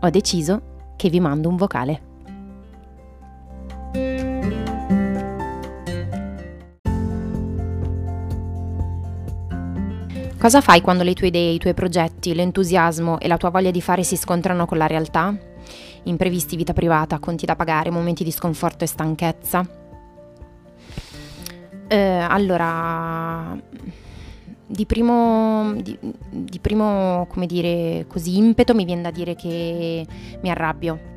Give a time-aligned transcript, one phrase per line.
[0.00, 2.00] ho deciso che vi mando un vocale.
[10.38, 13.80] Cosa fai quando le tue idee, i tuoi progetti, l'entusiasmo e la tua voglia di
[13.80, 15.36] fare si scontrano con la realtà?
[16.04, 19.66] Imprevisti, vita privata, conti da pagare, momenti di sconforto e stanchezza?
[21.88, 23.58] Eh, allora,
[24.66, 25.96] di primo, di,
[26.28, 30.06] di primo, come dire, così impeto mi viene da dire che
[30.40, 31.14] mi arrabbio.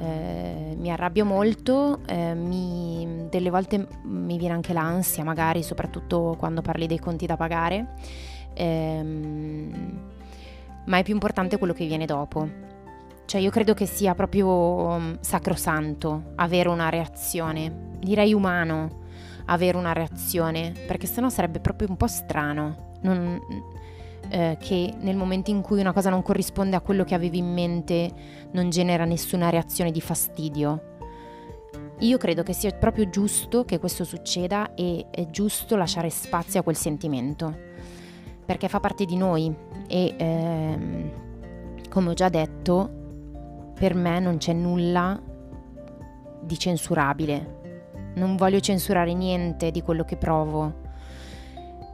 [0.00, 6.62] Eh, mi arrabbio molto, eh, mi, delle volte mi viene anche l'ansia, magari soprattutto quando
[6.62, 7.94] parli dei conti da pagare,
[8.54, 10.00] ehm,
[10.86, 12.48] ma è più importante quello che viene dopo.
[13.24, 19.06] Cioè io credo che sia proprio um, sacrosanto avere una reazione, direi umano,
[19.48, 22.96] avere una reazione, perché sennò sarebbe proprio un po' strano.
[23.02, 23.40] Non,
[24.30, 27.52] eh, che nel momento in cui una cosa non corrisponde a quello che avevi in
[27.52, 28.12] mente
[28.52, 30.96] non genera nessuna reazione di fastidio.
[32.00, 36.62] Io credo che sia proprio giusto che questo succeda e è giusto lasciare spazio a
[36.62, 37.56] quel sentimento,
[38.44, 39.52] perché fa parte di noi
[39.88, 41.10] e ehm,
[41.88, 42.90] come ho già detto,
[43.74, 45.20] per me non c'è nulla
[46.40, 47.57] di censurabile.
[48.18, 50.86] Non voglio censurare niente di quello che provo.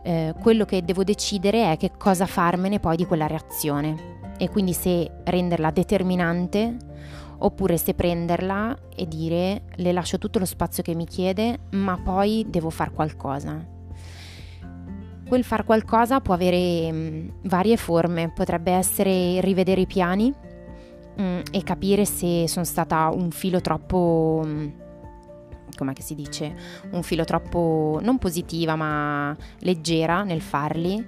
[0.03, 4.33] Eh, quello che devo decidere è che cosa farmene poi di quella reazione.
[4.39, 6.77] E quindi se renderla determinante
[7.39, 12.47] oppure se prenderla e dire le lascio tutto lo spazio che mi chiede ma poi
[12.49, 13.73] devo fare qualcosa.
[15.27, 20.33] Quel far qualcosa può avere mh, mm, varie forme, potrebbe essere rivedere i piani
[21.17, 24.43] mh, mm, e capire se sono stata un filo troppo...
[24.45, 24.83] Mh,
[25.77, 26.55] come si dice,
[26.91, 31.05] un filo troppo non positiva ma leggera nel farli,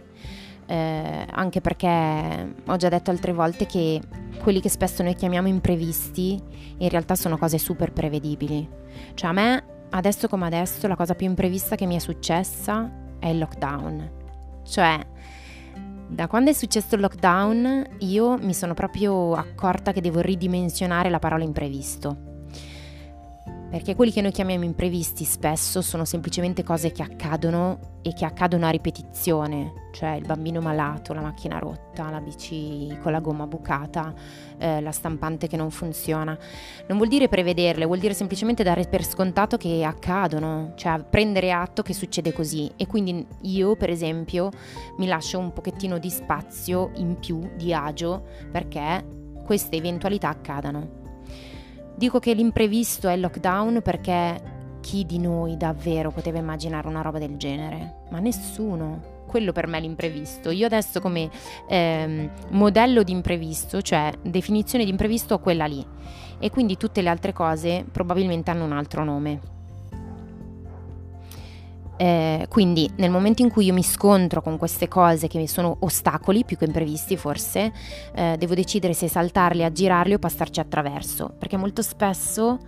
[0.67, 4.01] eh, anche perché ho già detto altre volte che
[4.43, 6.41] quelli che spesso noi chiamiamo imprevisti
[6.79, 8.69] in realtà sono cose super prevedibili.
[9.15, 13.29] Cioè a me, adesso come adesso, la cosa più imprevista che mi è successa è
[13.29, 14.11] il lockdown.
[14.65, 15.07] Cioè,
[16.09, 21.19] da quando è successo il lockdown io mi sono proprio accorta che devo ridimensionare la
[21.19, 22.26] parola imprevisto
[23.77, 28.65] perché quelli che noi chiamiamo imprevisti spesso sono semplicemente cose che accadono e che accadono
[28.65, 34.15] a ripetizione, cioè il bambino malato, la macchina rotta, la bici con la gomma bucata,
[34.57, 36.39] eh, la stampante che non funziona.
[36.89, 41.83] Non vuol dire prevederle, vuol dire semplicemente dare per scontato che accadono, cioè prendere atto
[41.83, 44.49] che succede così e quindi io per esempio
[44.97, 49.05] mi lascio un pochettino di spazio in più, di agio, perché
[49.45, 51.05] queste eventualità accadano.
[51.97, 57.19] Dico che l'imprevisto è il lockdown perché chi di noi davvero poteva immaginare una roba
[57.19, 58.03] del genere?
[58.11, 59.15] Ma nessuno.
[59.27, 60.51] Quello per me è l'imprevisto.
[60.51, 61.31] Io adesso come
[61.67, 65.85] ehm, modello di imprevisto, cioè definizione di imprevisto, ho quella lì.
[66.39, 69.56] E quindi tutte le altre cose probabilmente hanno un altro nome.
[71.99, 76.45] Eh, quindi nel momento in cui io mi scontro con queste cose che sono ostacoli
[76.45, 77.73] più che imprevisti forse,
[78.15, 82.59] eh, devo decidere se saltarli, aggirarli o passarci attraverso, perché molto spesso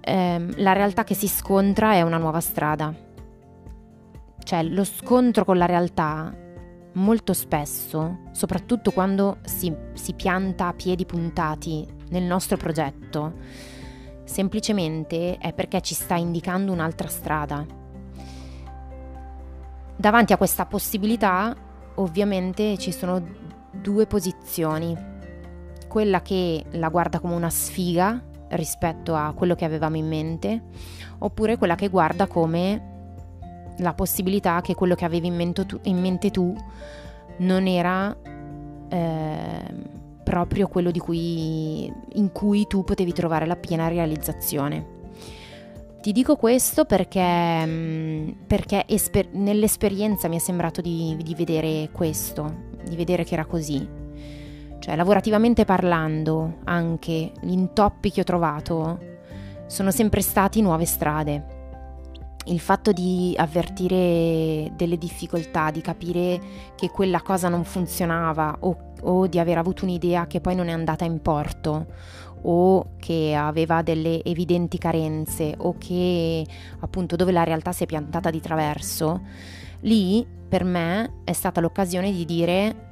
[0.00, 2.94] ehm, la realtà che si scontra è una nuova strada.
[4.42, 6.34] Cioè lo scontro con la realtà
[6.94, 13.34] molto spesso, soprattutto quando si, si pianta a piedi puntati nel nostro progetto,
[14.24, 17.78] semplicemente è perché ci sta indicando un'altra strada
[20.00, 21.52] Davanti a questa possibilità
[21.96, 23.20] ovviamente ci sono
[23.72, 24.96] due posizioni,
[25.88, 30.62] quella che la guarda come una sfiga rispetto a quello che avevamo in mente,
[31.18, 32.96] oppure quella che guarda come
[33.78, 36.56] la possibilità che quello che avevi in mente tu, in mente tu
[37.38, 38.16] non era
[38.90, 39.64] eh,
[40.22, 44.97] proprio quello cui, in cui tu potevi trovare la piena realizzazione.
[46.00, 52.66] Ti dico questo perché, mm, perché esper- nell'esperienza mi è sembrato di, di vedere questo,
[52.88, 53.86] di vedere che era così.
[54.78, 59.16] Cioè, lavorativamente parlando, anche gli intoppi che ho trovato
[59.66, 61.56] sono sempre stati nuove strade.
[62.44, 66.40] Il fatto di avvertire delle difficoltà, di capire
[66.76, 70.72] che quella cosa non funzionava o o di aver avuto un'idea che poi non è
[70.72, 71.86] andata in porto
[72.42, 76.46] o che aveva delle evidenti carenze o che
[76.80, 79.22] appunto dove la realtà si è piantata di traverso,
[79.80, 82.86] lì per me è stata l'occasione di dire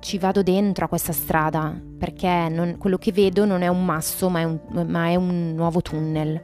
[0.00, 4.28] ci vado dentro a questa strada perché non, quello che vedo non è un masso
[4.28, 4.58] ma è un,
[4.88, 6.42] ma è un nuovo tunnel.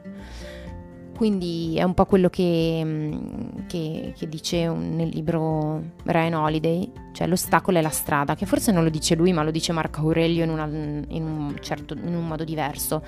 [1.19, 7.27] Quindi è un po' quello che, mm, che, che dice nel libro Ryan Holiday, cioè
[7.27, 10.45] l'ostacolo è la strada, che forse non lo dice lui ma lo dice Marco Aurelio
[10.45, 13.03] in, una, in, un, certo, in un modo diverso.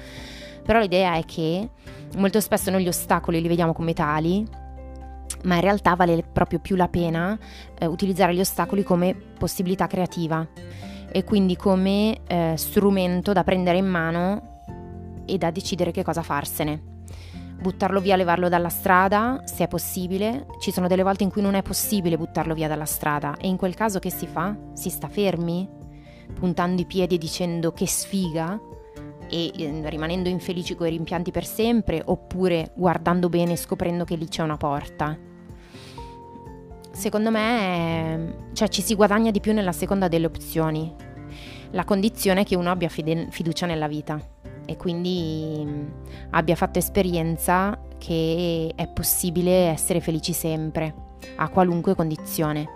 [0.61, 1.69] Però l'idea è che
[2.17, 4.45] molto spesso noi gli ostacoli li vediamo come tali,
[5.45, 7.39] ma in realtà vale proprio più la pena
[7.79, 10.45] eh, utilizzare gli ostacoli come possibilità creativa
[11.09, 14.63] e quindi come eh, strumento da prendere in mano
[15.25, 16.89] e da decidere che cosa farsene
[17.61, 20.47] buttarlo via, levarlo dalla strada, se è possibile.
[20.59, 23.55] Ci sono delle volte in cui non è possibile buttarlo via dalla strada e in
[23.55, 24.55] quel caso che si fa?
[24.73, 25.69] Si sta fermi,
[26.33, 28.59] puntando i piedi e dicendo che sfiga
[29.29, 34.15] e eh, rimanendo infelici con i rimpianti per sempre oppure guardando bene e scoprendo che
[34.15, 35.17] lì c'è una porta.
[36.91, 40.93] Secondo me cioè, ci si guadagna di più nella seconda delle opzioni.
[41.71, 44.19] La condizione è che uno abbia fide- fiducia nella vita
[44.71, 45.91] e quindi
[46.29, 50.93] abbia fatto esperienza che è possibile essere felici sempre,
[51.35, 52.69] a qualunque condizione.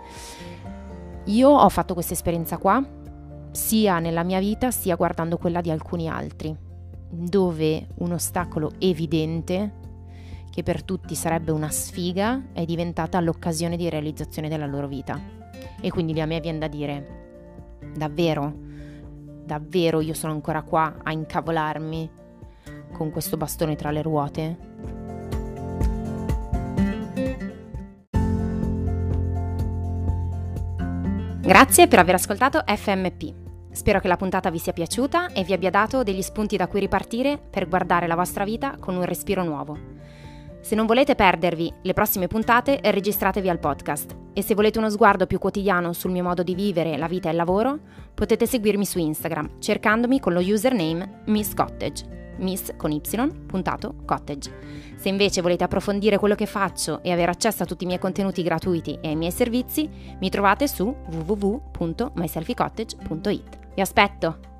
[1.24, 2.86] Io ho fatto questa esperienza qua,
[3.50, 6.54] sia nella mia vita sia guardando quella di alcuni altri,
[7.08, 9.84] dove un ostacolo evidente,
[10.50, 15.18] che per tutti sarebbe una sfiga, è diventata l'occasione di realizzazione della loro vita.
[15.80, 18.65] E quindi a me viene da dire, davvero,
[19.46, 22.10] davvero io sono ancora qua a incavolarmi
[22.92, 24.58] con questo bastone tra le ruote?
[31.40, 33.32] Grazie per aver ascoltato FMP.
[33.70, 36.80] Spero che la puntata vi sia piaciuta e vi abbia dato degli spunti da cui
[36.80, 39.95] ripartire per guardare la vostra vita con un respiro nuovo.
[40.66, 45.28] Se non volete perdervi le prossime puntate, registratevi al podcast e se volete uno sguardo
[45.28, 47.78] più quotidiano sul mio modo di vivere la vita e il lavoro,
[48.12, 53.00] potete seguirmi su Instagram cercandomi con lo username Miss Cottage, miss con y,
[53.46, 54.52] puntato, cottage.
[54.96, 58.42] Se invece volete approfondire quello che faccio e avere accesso a tutti i miei contenuti
[58.42, 63.58] gratuiti e ai miei servizi, mi trovate su www.myselfycottage.it.
[63.72, 64.55] Vi aspetto!